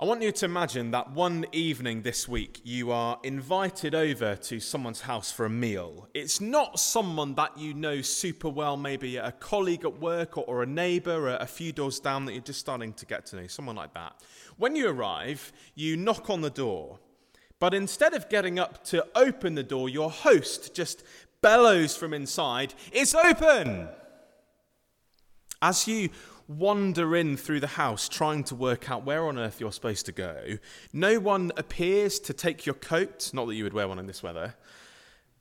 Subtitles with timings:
[0.00, 4.60] I want you to imagine that one evening this week you are invited over to
[4.60, 6.06] someone's house for a meal.
[6.14, 10.66] It's not someone that you know super well, maybe a colleague at work or, a
[10.66, 13.92] neighbour a few doors down that you're just starting to get to know, someone like
[13.94, 14.22] that.
[14.56, 17.00] When you arrive, you knock on the door,
[17.58, 21.02] but instead of getting up to open the door, your host just
[21.42, 23.88] bellows from inside, It's open!
[25.60, 26.10] As you
[26.48, 30.12] wander in through the house trying to work out where on earth you're supposed to
[30.12, 30.58] go.
[30.92, 34.22] No one appears to take your coat, not that you would wear one in this
[34.22, 34.54] weather.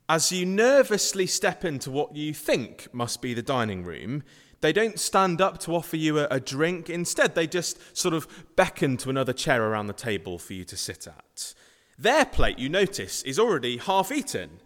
[0.09, 4.23] As you nervously step into what you think must be the dining room,
[4.61, 6.89] they don't stand up to offer you a, a, drink.
[6.89, 10.75] Instead, they just sort of beckon to another chair around the table for you to
[10.75, 11.53] sit at.
[11.97, 14.61] Their plate, you notice, is already half eaten.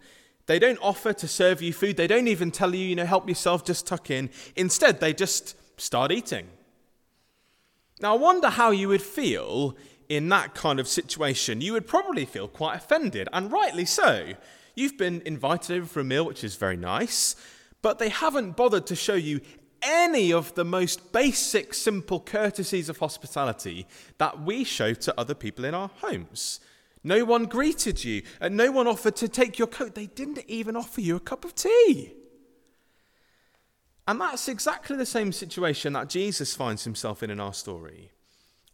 [0.46, 1.96] They don't offer to serve you food.
[1.96, 4.30] They don't even tell you, you know, help yourself, just tuck in.
[4.56, 6.46] Instead, they just start eating.
[8.00, 9.76] Now, I wonder how you would feel
[10.08, 11.60] in that kind of situation.
[11.60, 14.32] You would probably feel quite offended, and rightly so.
[14.74, 17.36] You've been invited over for a meal, which is very nice,
[17.82, 19.40] but they haven't bothered to show you
[19.82, 23.86] any of the most basic, simple courtesies of hospitality
[24.18, 26.60] that we show to other people in our homes.
[27.02, 29.96] No one greeted you, and no one offered to take your coat.
[29.96, 32.12] They didn't even offer you a cup of tea.
[34.06, 38.10] And that's exactly the same situation that Jesus finds himself in in our story.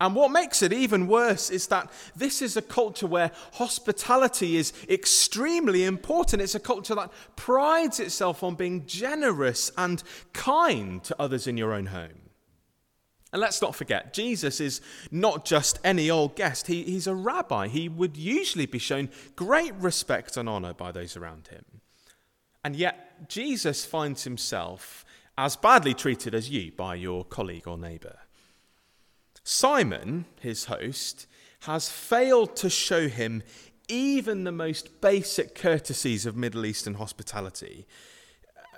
[0.00, 4.72] And what makes it even worse is that this is a culture where hospitality is
[4.88, 6.40] extremely important.
[6.40, 11.72] It's a culture that prides itself on being generous and kind to others in your
[11.72, 12.28] own home.
[13.32, 17.68] And let's not forget, Jesus is not just any old guest, he, he's a rabbi.
[17.68, 21.64] He would usually be shown great respect and honor by those around him.
[22.64, 25.04] And yet, Jesus finds himself
[25.38, 28.18] as badly treated as you by your colleague or neighbour.
[29.44, 31.28] Simon, his host,
[31.60, 33.44] has failed to show him
[33.88, 37.86] even the most basic courtesies of Middle Eastern hospitality.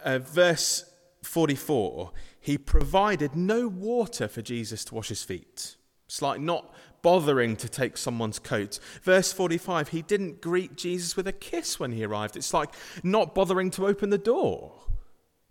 [0.05, 0.85] Uh, verse
[1.23, 2.13] 44
[2.43, 5.77] he provided no water for Jesus to wash his feet.
[6.07, 8.79] It's like not bothering to take someone's coat.
[9.03, 12.37] Verse 45 he didn't greet Jesus with a kiss when he arrived.
[12.37, 12.71] It's like
[13.03, 14.75] not bothering to open the door.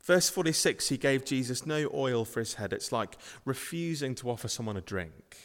[0.10, 2.74] Verse 46, he gave Jesus no oil for his head.
[2.74, 3.16] It's like
[3.46, 5.38] refusing to offer someone a drink.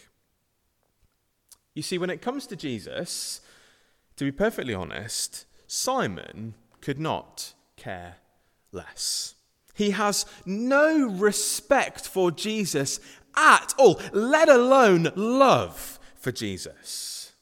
[1.75, 3.43] You see, when it comes to Jesus,
[4.17, 8.17] to be perfectly honest, Simon could not care
[8.73, 9.35] less.
[9.75, 13.01] He has no respect for Jesus
[13.37, 17.35] at all, let alone love for Jesus.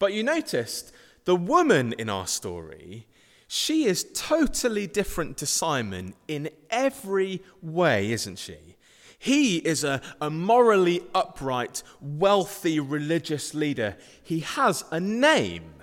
[0.00, 0.92] But you noticed
[1.24, 3.06] the woman in our story
[3.54, 8.76] she is totally different to Simon in every way, isn't she?
[9.18, 13.98] He is a, a morally upright, wealthy religious leader.
[14.22, 15.74] He has a name.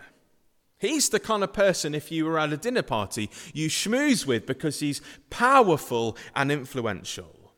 [0.79, 4.47] He's the kind of person, if you were at a dinner party, you schmooze with
[4.47, 4.99] because he's
[5.29, 7.53] powerful and influential.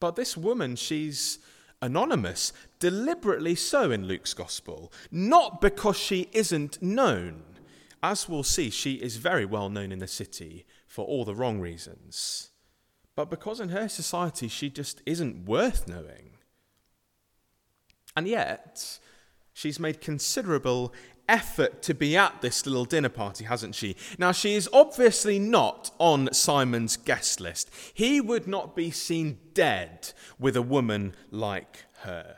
[0.00, 1.38] But this woman, she's
[1.80, 7.44] anonymous, deliberately so in Luke's gospel, not because she isn't known.
[8.02, 11.60] As we'll see, she is very well known in the city for all the wrong
[11.60, 12.50] reasons.
[13.16, 16.36] But because in her society she just isn't worth knowing.
[18.16, 18.98] And yet,
[19.52, 20.94] she's made considerable
[21.28, 23.96] effort to be at this little dinner party, hasn't she?
[24.18, 27.70] Now, she is obviously not on Simon's guest list.
[27.92, 32.36] He would not be seen dead with a woman like her.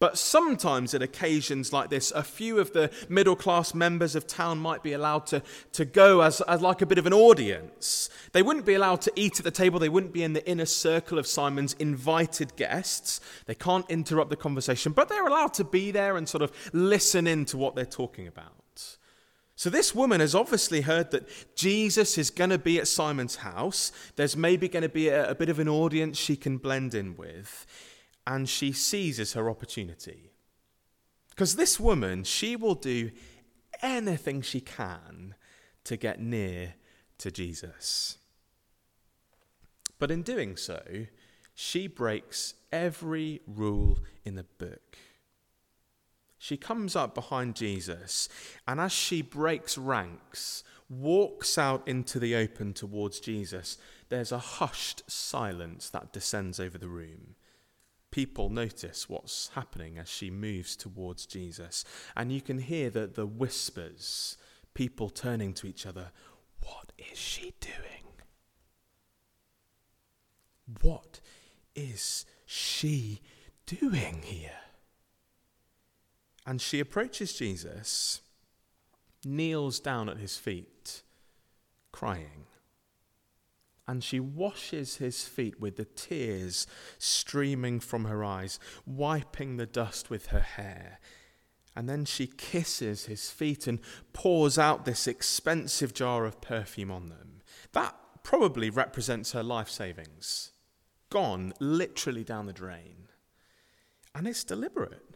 [0.00, 4.58] But sometimes, at occasions like this, a few of the middle class members of town
[4.58, 5.42] might be allowed to,
[5.72, 8.08] to go as, as like a bit of an audience.
[8.32, 10.66] They wouldn't be allowed to eat at the table, they wouldn't be in the inner
[10.66, 13.20] circle of Simon's invited guests.
[13.46, 17.26] They can't interrupt the conversation, but they're allowed to be there and sort of listen
[17.26, 18.52] in to what they're talking about.
[19.56, 23.90] So, this woman has obviously heard that Jesus is going to be at Simon's house.
[24.14, 27.16] There's maybe going to be a, a bit of an audience she can blend in
[27.16, 27.66] with
[28.28, 30.32] and she seizes her opportunity.
[31.30, 33.10] Because this woman, she will do
[33.80, 35.34] anything she can
[35.84, 36.74] to get near
[37.16, 38.18] to Jesus.
[39.98, 41.06] But in doing so,
[41.54, 44.98] she breaks every rule in the book.
[46.36, 48.28] She comes up behind Jesus,
[48.68, 53.78] and as she breaks ranks, walks out into the open towards Jesus,
[54.10, 57.36] there's a hushed silence that descends over the room
[58.10, 61.84] people notice what's happening as she moves towards Jesus.
[62.16, 64.36] And you can hear the, the whispers,
[64.74, 66.10] people turning to each other.
[66.62, 67.74] What is she doing?
[70.82, 71.20] What
[71.74, 73.20] is she
[73.66, 74.50] doing here?
[76.46, 78.22] And she approaches Jesus,
[79.24, 81.02] kneels down at his feet,
[81.92, 82.46] crying.
[83.88, 86.66] And she washes his feet with the tears
[86.98, 91.00] streaming from her eyes, wiping the dust with her hair.
[91.74, 93.80] And then she kisses his feet and
[94.12, 97.40] pours out this expensive jar of perfume on them.
[97.72, 100.52] That probably represents her life savings,
[101.08, 103.08] gone literally down the drain.
[104.14, 105.07] And it's deliberate.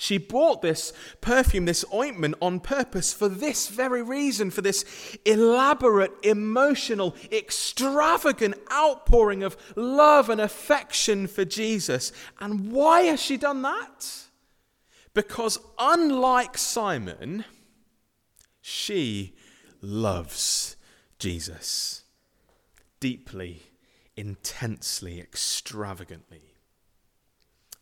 [0.00, 4.84] She bought this perfume, this ointment, on purpose for this very reason, for this
[5.24, 12.12] elaborate, emotional, extravagant outpouring of love and affection for Jesus.
[12.38, 14.28] And why has she done that?
[15.14, 17.44] Because unlike Simon,
[18.60, 19.34] she
[19.82, 20.76] loves
[21.18, 22.04] Jesus
[23.00, 23.62] deeply,
[24.16, 26.54] intensely, extravagantly.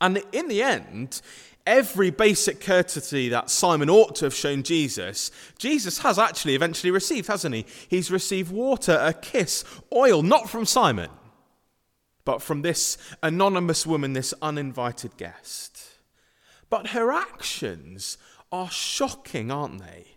[0.01, 1.21] And in the end,
[1.67, 7.27] every basic courtesy that Simon ought to have shown Jesus, Jesus has actually eventually received,
[7.27, 7.67] hasn't he?
[7.89, 11.11] He's received water, a kiss, oil, not from Simon,
[12.25, 15.83] but from this anonymous woman, this uninvited guest.
[16.71, 18.19] But her actions
[18.51, 20.16] are shocking, aren't they?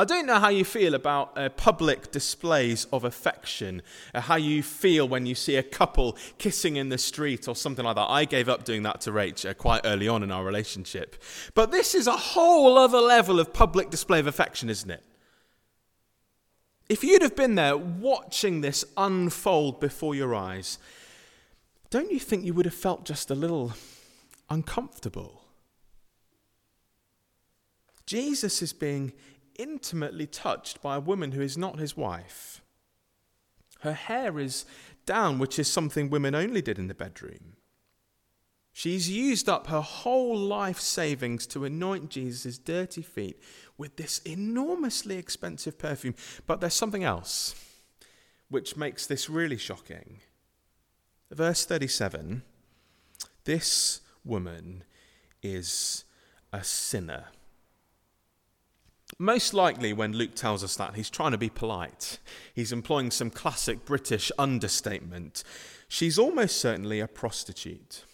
[0.00, 3.82] I don't know how you feel about uh, public displays of affection,
[4.14, 7.84] uh, how you feel when you see a couple kissing in the street or something
[7.84, 8.08] like that.
[8.08, 11.20] I gave up doing that to Rach uh, quite early on in our relationship.
[11.54, 15.02] But this is a whole other level of public display of affection, isn't it?
[16.88, 20.78] If you'd have been there watching this unfold before your eyes,
[21.90, 23.72] don't you think you would have felt just a little
[24.48, 25.42] uncomfortable?
[28.06, 29.12] Jesus is being
[29.58, 32.62] intimately touched by a woman who is not his wife.
[33.80, 34.64] Her hair is
[35.06, 37.56] down, which is something women only did in the bedroom.
[38.72, 43.40] She's used up her whole life savings to anoint Jesus' dirty feet
[43.76, 46.14] with this enormously expensive perfume.
[46.46, 47.54] But there's something else
[48.48, 50.20] which makes this really shocking.
[51.30, 52.42] Verse 37
[53.48, 54.84] this woman
[55.42, 56.04] is
[56.52, 57.28] a sinner.
[59.16, 62.18] Most likely, when Luke tells us that, he's trying to be polite.
[62.54, 65.42] He's employing some classic British understatement.
[65.88, 68.04] She's almost certainly a prostitute.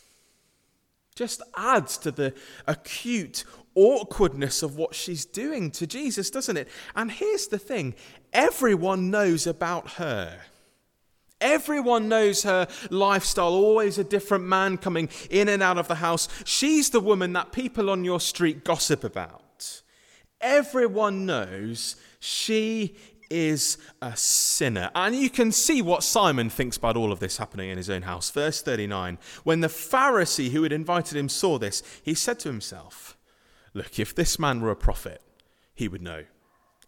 [1.14, 2.32] Just adds to the
[2.66, 3.44] acute
[3.74, 6.68] awkwardness of what she's doing to Jesus, doesn't it?
[6.94, 7.94] And here's the thing
[8.32, 10.40] everyone knows about her.
[11.40, 16.28] Everyone knows her lifestyle, always a different man coming in and out of the house.
[16.44, 19.43] She's the woman that people on your street gossip about
[20.44, 22.94] everyone knows she
[23.30, 24.90] is a sinner.
[24.94, 28.02] And you can see what Simon thinks about all of this happening in his own
[28.02, 28.30] house.
[28.30, 33.16] Verse 39 When the Pharisee who had invited him saw this, he said to himself,
[33.72, 35.20] Look, if this man were a prophet,
[35.74, 36.24] he would know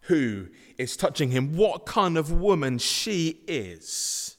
[0.03, 4.37] who is touching him, what kind of woman she is.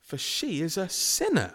[0.00, 1.52] For she is a sinner.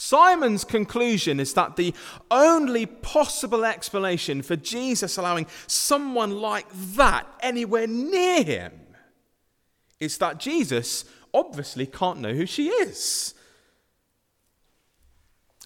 [0.00, 1.92] Simon's conclusion is that the
[2.30, 8.72] only possible explanation for Jesus allowing someone like that anywhere near him
[10.00, 11.04] is that Jesus
[11.34, 13.34] obviously can't know who she is.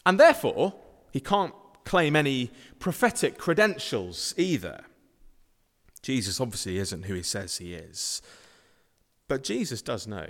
[0.04, 0.75] And therefore,
[1.12, 1.54] he can't
[1.84, 4.85] claim any prophetic credentials either.
[6.02, 8.20] Jesus obviously isn't who he says he is.
[9.28, 10.26] But Jesus does know.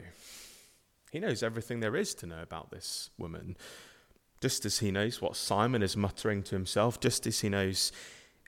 [1.10, 3.56] He knows everything there is to know about this woman
[4.44, 7.90] just as he knows what Simon is muttering to himself, just as he knows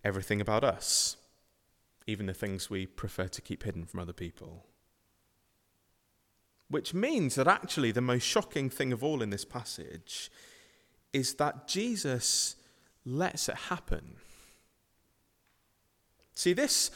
[0.05, 1.17] everything about us,
[2.07, 4.67] even the things we prefer to keep hidden from other people.
[6.69, 10.31] Which means that actually the most shocking thing of all in this passage
[11.15, 12.57] is that Jesus
[13.07, 14.17] lets it happen.
[16.35, 16.91] See, this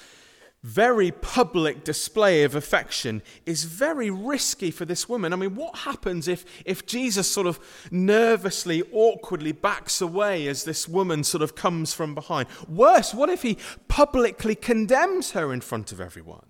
[0.63, 5.33] very public display of affection is very risky for this woman.
[5.33, 7.59] I mean, what happens if, if Jesus sort of
[7.91, 12.47] nervously, awkwardly backs away as this woman sort of comes from behind?
[12.69, 13.57] Worse, what if he
[13.89, 16.45] publicly condemns her in front of everyone?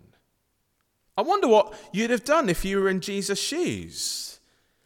[1.16, 4.39] I wonder what you'd have done if you were in Jesus' shoes.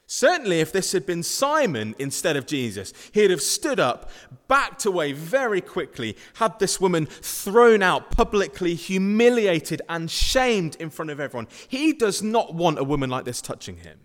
[0.06, 4.11] Certainly, if this had been Simon instead of Jesus, he'd have stood up,
[4.49, 11.11] backed away very quickly, had this woman thrown out, publicly humiliated and shamed in front
[11.11, 11.49] of everyone.
[11.68, 13.99] He does not want a woman like this touching him.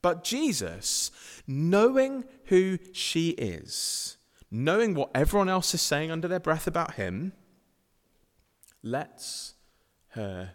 [0.00, 1.10] But Jesus,
[1.46, 4.16] knowing who she is,
[4.50, 7.32] knowing what everyone else is saying under their breath about him,
[8.82, 9.54] lets
[10.08, 10.52] her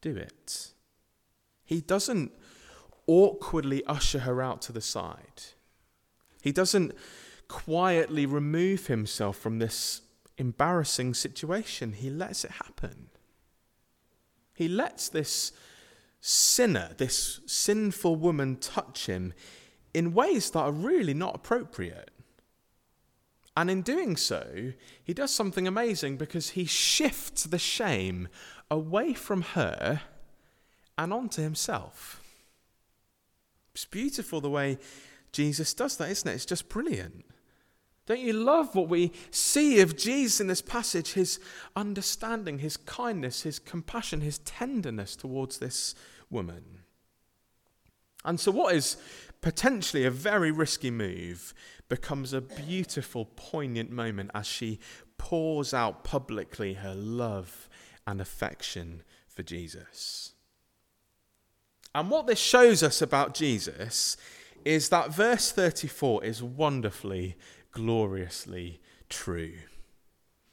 [0.00, 0.72] do it.
[1.64, 2.32] He doesn't
[3.06, 5.42] awkwardly usher her out to the side.
[6.42, 6.92] He doesn't
[7.48, 10.02] quietly remove himself from this
[10.38, 11.92] embarrassing situation.
[11.92, 13.08] He lets it happen.
[14.54, 15.52] He lets this
[16.20, 19.32] sinner, this sinful woman, touch him
[19.94, 22.10] in ways that are really not appropriate.
[23.56, 24.72] And in doing so,
[25.02, 28.28] he does something amazing because he shifts the shame
[28.70, 30.02] away from her
[30.98, 32.22] and onto himself.
[33.76, 34.78] It's beautiful the way
[35.32, 36.32] Jesus does that, isn't it?
[36.34, 37.26] It's just brilliant.
[38.06, 41.12] Don't you love what we see of Jesus in this passage?
[41.12, 41.38] His
[41.76, 45.94] understanding, his kindness, his compassion, his tenderness towards this
[46.30, 46.84] woman.
[48.24, 48.96] And so, what is
[49.42, 51.52] potentially a very risky move
[51.90, 54.80] becomes a beautiful, poignant moment as she
[55.18, 57.68] pours out publicly her love
[58.06, 60.32] and affection for Jesus.
[61.96, 64.18] And what this shows us about Jesus
[64.66, 67.36] is that verse 34 is wonderfully,
[67.72, 69.54] gloriously true.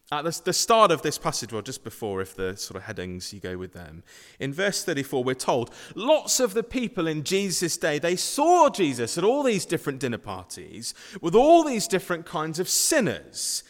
[0.10, 3.42] At the, start of this passage, or just before, if the sort of headings you
[3.42, 4.04] go with them,
[4.40, 9.18] in verse 34, we're told lots of the people in Jesus' day, they saw Jesus
[9.18, 13.66] at all these different dinner parties with all these different kinds of sinners.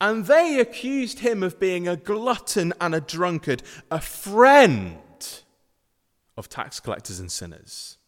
[0.00, 4.96] And they accused him of being a glutton and a drunkard, a friend
[6.38, 7.98] of tax collectors and sinners.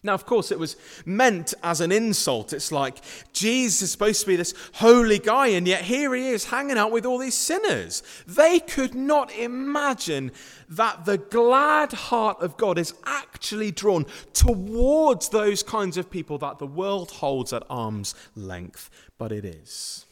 [0.00, 2.52] Now, of course, it was meant as an insult.
[2.52, 2.98] It's like
[3.32, 6.92] Jesus is supposed to be this holy guy, and yet here he is hanging out
[6.92, 8.04] with all these sinners.
[8.24, 10.30] They could not imagine
[10.68, 16.60] that the glad heart of God is actually drawn towards those kinds of people that
[16.60, 20.06] the world holds at arm's length, but it is.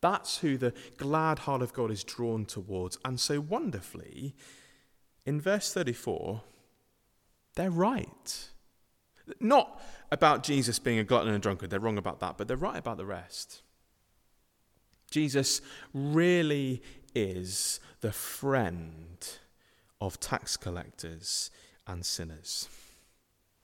[0.00, 2.98] That's who the glad heart of God is drawn towards.
[3.04, 4.34] And so wonderfully,
[5.40, 6.42] verse 34,
[7.54, 8.48] they're right.
[9.40, 12.56] Not about Jesus being a glutton and a drunkard, they're wrong about that, but they're
[12.56, 13.62] right about the rest.
[15.10, 15.60] Jesus
[15.92, 16.82] really
[17.14, 19.28] is the friend
[20.00, 21.50] of tax collectors
[21.86, 22.68] and sinners.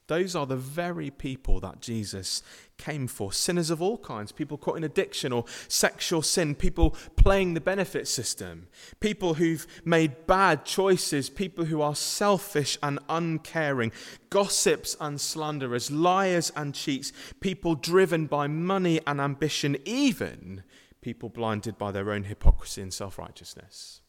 [0.09, 2.43] Those are the very people that Jesus
[2.79, 3.31] came for.
[3.31, 8.09] Sinners of all kinds, people caught in addiction or sexual sin, people playing the benefit
[8.09, 8.69] system,
[9.01, 13.93] people who've made bad choices, people who are selfish and uncaring,
[14.31, 20.63] gossips and slanderers, liars and cheats, people driven by money and ambition, even
[21.03, 24.01] people blinded by their own hypocrisy and self righteousness.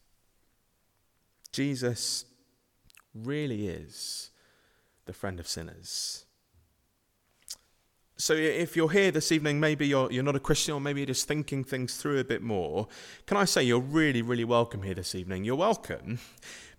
[1.52, 2.24] Jesus
[3.14, 4.30] really is
[5.10, 6.26] the friend of sinners.
[8.16, 11.08] So, if you're here this evening, maybe you're, you're not a Christian, or maybe you're
[11.08, 12.88] just thinking things through a bit more,
[13.26, 15.46] can I say you're really, really welcome here this evening?
[15.46, 16.20] You're welcome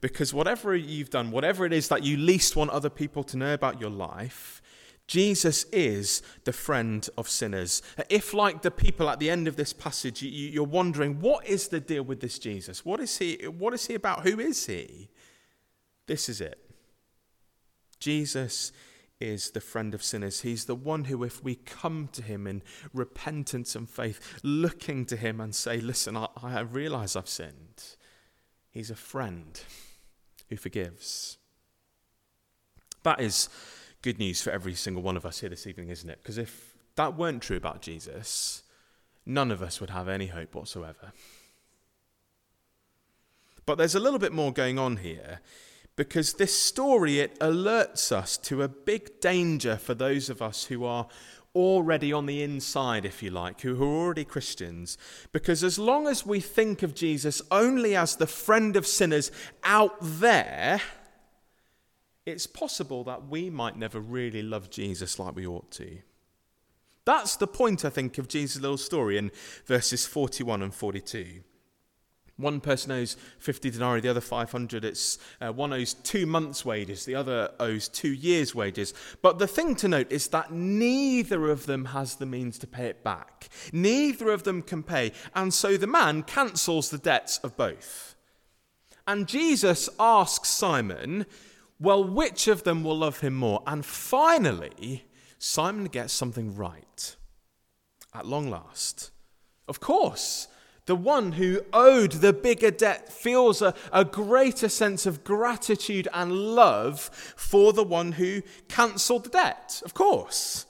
[0.00, 3.52] because whatever you've done, whatever it is that you least want other people to know
[3.52, 4.62] about your life,
[5.08, 7.82] Jesus is the friend of sinners.
[8.08, 11.80] If, like the people at the end of this passage, you're wondering, what is the
[11.80, 12.84] deal with this Jesus?
[12.84, 14.22] What is he, what is he about?
[14.22, 15.08] Who is he?
[16.06, 16.69] This is it.
[18.00, 18.73] Jesus
[19.21, 20.40] is the friend of sinners.
[20.40, 22.62] He's the one who, if we come to him in
[22.95, 27.97] repentance and faith, looking to him and say, Listen, I, I realize I've sinned,
[28.71, 29.61] he's a friend
[30.49, 31.37] who forgives.
[33.02, 33.49] That is
[34.02, 36.19] good news for every single one of us here this evening, isn't it?
[36.23, 38.62] Because if that weren't true about Jesus,
[39.26, 41.12] none of us would have any hope whatsoever.
[43.66, 45.40] But there's a little bit more going on here
[45.97, 50.85] because this story it alerts us to a big danger for those of us who
[50.85, 51.06] are
[51.54, 54.97] already on the inside if you like who are already Christians.
[55.32, 59.30] Because as long as we think of Jesus only as the friend of sinners
[59.64, 60.80] out there
[62.26, 65.99] it's possible that we might never really love Jesus like we ought to.
[67.04, 69.32] That's the point I think of Jesus' little story in
[69.66, 71.42] verses 41 and 42
[72.40, 74.85] one person owes 50 denarii, the other 500.
[74.85, 78.94] It's uh, one owes two months' wages, the other owes two years' wages.
[79.23, 82.87] But the thing to note is that neither of them has the means to pay
[82.87, 83.49] it back.
[83.73, 85.12] Neither of them can pay.
[85.35, 88.14] And so the man cancels the debts of both.
[89.06, 91.26] And Jesus asks Simon,
[91.80, 93.62] well, which of them will love him more?
[93.66, 95.04] And finally,
[95.38, 97.16] Simon gets something right.
[98.14, 99.11] At long last.
[99.66, 100.49] Of course,
[100.90, 106.32] the one who owed the bigger debt feels a, a greater sense of gratitude and
[106.32, 106.99] love
[107.37, 110.66] for the one who cancelled the debt, of course.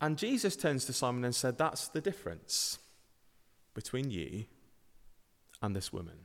[0.00, 2.80] And Jesus turns to Simon and said, That's the difference
[3.74, 4.46] between you
[5.62, 6.18] and this woman.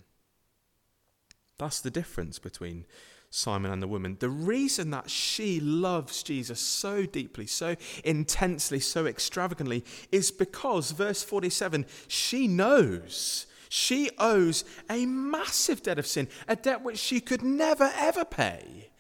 [1.60, 2.88] That's the difference between
[3.30, 4.18] Simon and the woman.
[4.20, 11.24] The reason that she loves Jesus so deeply, so intensely, so extravagantly is because, verse
[11.24, 13.46] 47, she knows.
[13.70, 18.92] She owes a massive debt of sin, a debt which she could never ever pay,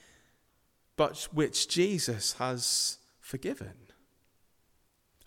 [0.97, 3.73] but which Jesus has forgiven.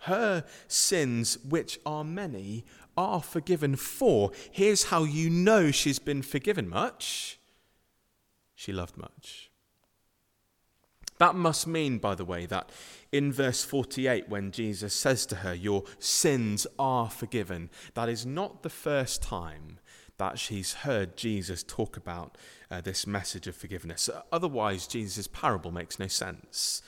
[0.01, 2.65] Her sins, which are many,
[2.95, 4.31] are forgiven for.
[4.51, 7.39] Here's how you know she's been forgiven much
[8.61, 9.49] she loved much.
[11.17, 12.69] That must mean, by the way, that
[13.11, 18.61] in verse 48, when Jesus says to her, Your sins are forgiven, that is not
[18.61, 19.79] the first time
[20.17, 22.37] that she's heard Jesus talk about
[22.69, 24.11] uh, this message of forgiveness.
[24.31, 26.83] Otherwise, Jesus' parable makes no sense.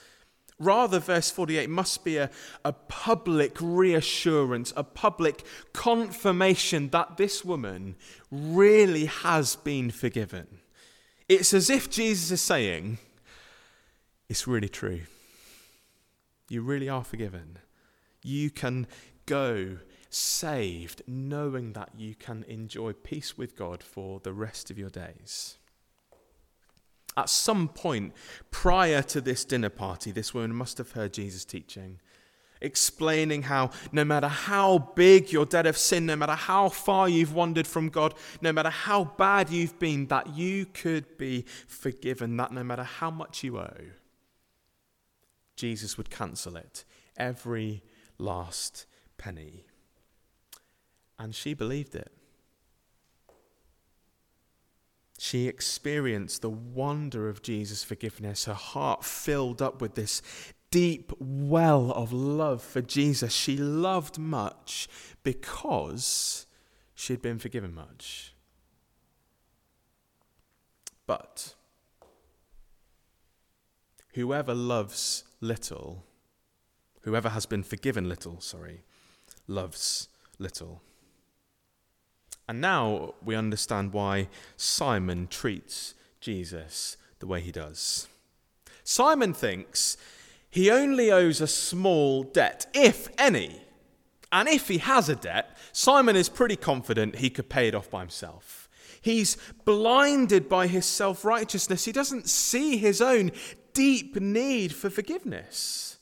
[0.59, 2.29] Rather, verse 48 must be a,
[2.63, 7.95] a public reassurance, a public confirmation that this woman
[8.29, 10.59] really has been forgiven.
[11.29, 12.97] It's as if Jesus is saying,
[14.29, 15.01] It's really true.
[16.49, 17.59] You really are forgiven.
[18.23, 18.87] You can
[19.25, 19.77] go
[20.09, 25.57] saved, knowing that you can enjoy peace with God for the rest of your days.
[27.15, 28.13] At some point
[28.51, 31.99] prior to this dinner party, this woman must have heard Jesus teaching
[32.63, 37.33] explaining how no matter how big your debt of sin, no matter how far you've
[37.33, 42.51] wandered from God, no matter how bad you've been, that you could be forgiven, that
[42.51, 43.91] no matter how much you owe,
[45.55, 46.83] Jesus would cancel it,
[47.17, 47.83] every
[48.17, 48.85] last
[49.17, 49.65] penny.
[51.19, 52.11] And she believed it.
[55.19, 58.45] She experienced the wonder of Jesus' forgiveness.
[58.45, 60.21] Her heart filled up with this
[60.73, 63.31] deep well of love for Jesus.
[63.31, 64.89] She loved much
[65.21, 66.47] because
[66.95, 68.33] she had been forgiven much.
[71.05, 71.53] But
[74.15, 76.05] whoever loves little,
[77.01, 78.81] whoever has been forgiven little, sorry,
[79.47, 80.81] loves little.
[82.49, 88.07] And now we understand why Simon treats Jesus the way he does.
[88.83, 89.97] Simon thinks
[90.53, 93.59] he only owes a small debt, if any.
[94.31, 97.89] And if he has a debt, Simon is pretty confident he could pay it off
[97.89, 98.69] by himself.
[99.01, 99.35] He's
[99.65, 101.85] blinded by his self righteousness.
[101.85, 103.31] He doesn't see his own
[103.73, 105.97] deep need for forgiveness.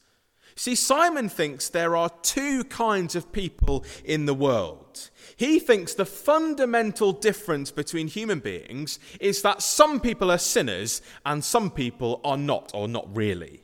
[0.55, 5.11] See, Simon thinks there are two kinds of people in the world.
[5.37, 11.41] He thinks the fundamental difference between human beings is that some people are sinners and
[11.41, 13.63] some people are not, or not really.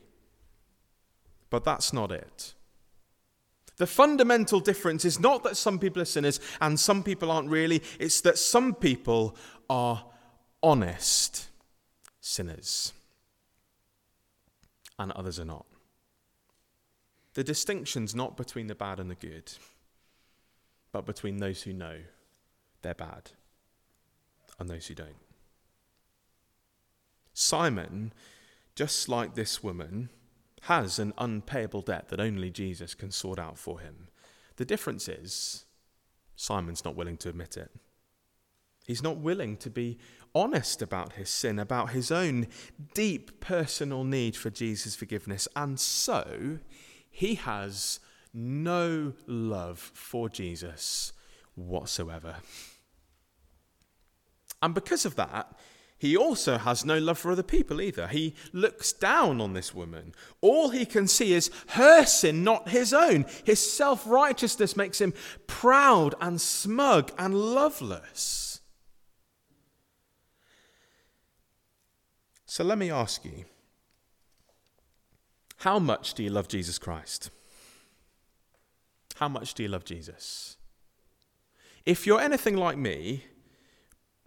[1.50, 2.54] But that's not it.
[3.78, 7.82] The fundamental difference is not that some people are sinners and some people aren't really,
[8.00, 9.36] it's that some people
[9.70, 10.04] are
[10.62, 11.48] honest
[12.20, 12.92] sinners
[14.98, 15.64] and others are not.
[17.34, 19.52] The distinction's not between the bad and the good,
[20.90, 21.98] but between those who know
[22.82, 23.30] they're bad
[24.58, 25.14] and those who don't.
[27.32, 28.12] Simon,
[28.74, 30.08] just like this woman,
[30.62, 34.08] has an unpayable debt that only Jesus can sort out for him.
[34.56, 35.66] The difference is
[36.36, 37.70] Simon's not willing to admit it.
[38.86, 39.98] He's not willing to be
[40.34, 42.46] honest about his sin, about his own
[42.94, 45.46] deep personal need for Jesus' forgiveness.
[45.54, 46.58] And so
[47.10, 48.00] he has
[48.32, 51.12] no love for Jesus
[51.54, 52.36] whatsoever.
[54.62, 55.52] And because of that,
[55.98, 58.06] he also has no love for other people either.
[58.06, 60.14] He looks down on this woman.
[60.40, 63.26] All he can see is her sin, not his own.
[63.44, 65.12] His self righteousness makes him
[65.48, 68.60] proud and smug and loveless.
[72.46, 73.44] So let me ask you
[75.58, 77.30] how much do you love Jesus Christ?
[79.16, 80.56] How much do you love Jesus?
[81.84, 83.24] If you're anything like me,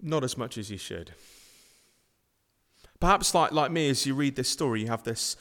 [0.01, 1.13] not as much as you should.
[3.01, 5.35] Perhaps, like, like me, as you read this story, you have this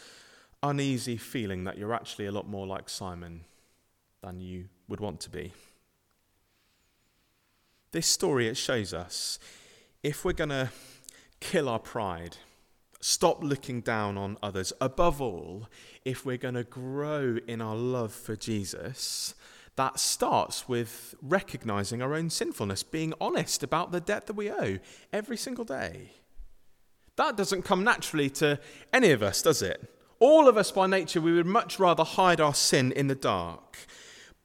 [0.63, 3.45] uneasy feeling that you're actually a lot more like Simon
[4.23, 5.53] than you would want to be.
[7.93, 9.39] This story, it shows us
[10.03, 10.71] if we're going to
[11.41, 12.39] kill our pride,
[12.99, 15.69] stop looking down on others, above all,
[16.03, 19.35] if we're going to grow in our love for Jesus,
[19.77, 24.79] that starts with recognizing our own sinfulness, being honest about the debt that we owe
[25.13, 26.13] every single day.
[27.21, 28.59] That doesn't come naturally to
[28.95, 29.95] any of us, does it?
[30.21, 33.77] All of us by nature, we would much rather hide our sin in the dark.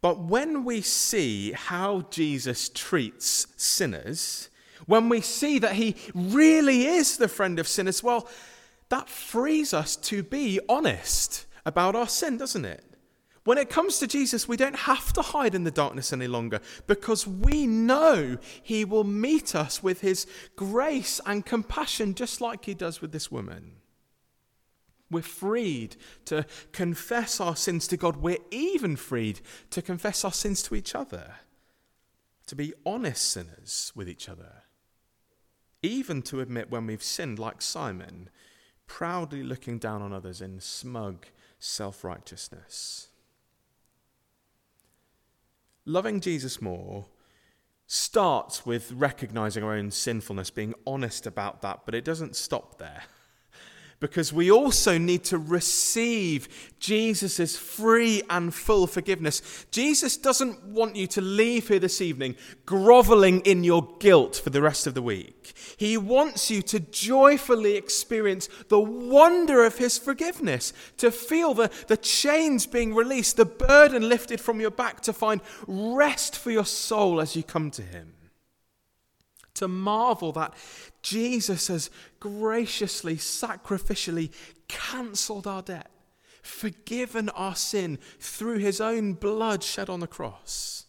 [0.01, 4.49] But when we see how Jesus treats sinners,
[4.87, 8.27] when we see that He really is the friend of sinners, well,
[8.89, 12.94] that frees us to be honest about our sin, doesn't it?
[13.45, 16.59] When it comes to Jesus, we don't have to hide in the darkness any longer
[16.87, 22.73] because we know He will meet us with His grace and compassion, just like He
[22.73, 23.73] does with this woman.
[25.11, 28.17] We're freed to confess our sins to God.
[28.17, 31.35] We're even freed to confess our sins to each other,
[32.47, 34.63] to be honest sinners with each other,
[35.83, 38.31] even to admit when we've sinned, like Simon,
[38.87, 41.27] proudly looking down on others in smug
[41.59, 43.09] self righteousness.
[45.85, 47.05] Loving Jesus more
[47.87, 53.03] starts with recognizing our own sinfulness, being honest about that, but it doesn't stop there
[53.99, 56.47] because we also need to receive
[56.79, 59.65] Jesus' free and full forgiveness.
[59.71, 64.61] Jesus doesn't want you to leave here this evening groveling in your guilt for the
[64.61, 65.53] rest of the week.
[65.77, 71.97] He wants you to joyfully experience the wonder of his forgiveness, to feel the, the
[71.97, 77.21] chains being released, the burden lifted from your back, to find rest for your soul
[77.21, 78.14] as you come to him
[79.55, 80.53] to marvel that
[81.01, 81.89] Jesus has
[82.19, 84.31] graciously, sacrificially
[84.67, 85.89] cancelled our debt,
[86.41, 90.85] forgiven our sin through his own blood shed on the cross.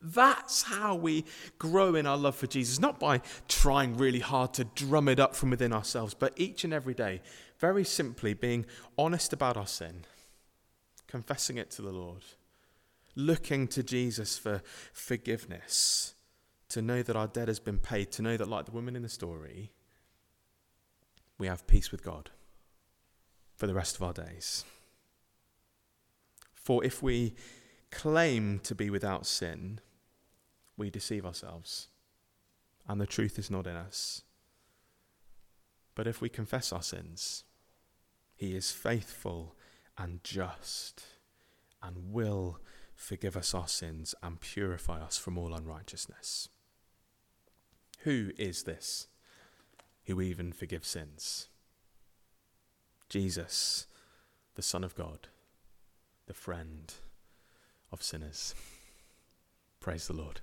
[0.00, 1.24] That's how we
[1.58, 5.34] grow in our love for Jesus, not by trying really hard to drum it up
[5.34, 7.22] from within ourselves, but each and every day,
[7.58, 10.04] very simply being honest about our sin,
[11.08, 12.22] confessing it to the Lord,
[13.16, 16.15] looking to Jesus for forgiveness
[16.68, 19.02] to know that our debt has been paid, to know that, like the woman in
[19.02, 19.72] the story,
[21.38, 22.30] we have peace with God
[23.54, 24.64] for the rest of our days.
[26.54, 27.34] For if we
[27.90, 29.80] claim to be without sin,
[30.76, 31.88] we deceive ourselves,
[32.88, 34.22] and the truth is not in us.
[35.94, 37.44] But if we confess our sins,
[38.34, 39.54] He is faithful
[39.96, 41.04] and just
[41.82, 42.60] and will
[42.94, 46.48] forgive us our sins and purify us from all unrighteousness.
[48.06, 49.08] Who is this
[50.04, 51.48] who even forgives sins?
[53.08, 53.88] Jesus,
[54.54, 55.26] the Son of God,
[56.28, 56.94] the friend
[57.90, 58.54] of sinners.
[59.80, 60.38] Praise the Lord.